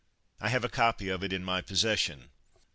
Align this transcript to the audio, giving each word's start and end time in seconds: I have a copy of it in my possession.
I 0.39 0.49
have 0.49 0.63
a 0.63 0.67
copy 0.67 1.09
of 1.09 1.23
it 1.23 1.31
in 1.31 1.43
my 1.43 1.61
possession. 1.61 2.31